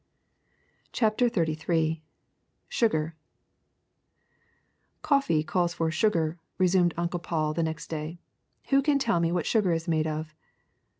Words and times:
''CHAPTER 0.93 1.27
XXXIII 1.29 2.01
SUGAR 2.71 3.13
COFFEE 5.03 5.43
calls 5.43 5.75
for 5.75 5.91
sugar," 5.91 6.39
resumed 6.57 6.95
Uncle 6.97 7.19
Paul 7.19 7.53
the 7.53 7.61
next 7.61 7.85
day. 7.85 8.17
'^Who 8.71 8.83
can 8.83 8.97
tell 8.97 9.19
me 9.19 9.31
what 9.31 9.45
sugar 9.45 9.71
is 9.73 9.87
made 9.87 10.07
of?" 10.07 10.33